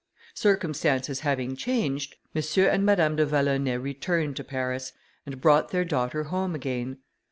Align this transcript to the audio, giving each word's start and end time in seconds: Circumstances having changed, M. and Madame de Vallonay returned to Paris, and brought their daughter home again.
Circumstances 0.33 1.19
having 1.19 1.55
changed, 1.55 2.15
M. 2.33 2.41
and 2.65 2.83
Madame 2.83 3.15
de 3.17 3.23
Vallonay 3.23 3.77
returned 3.77 4.35
to 4.37 4.43
Paris, 4.43 4.93
and 5.27 5.39
brought 5.39 5.69
their 5.69 5.85
daughter 5.85 6.23
home 6.23 6.55
again. 6.55 6.97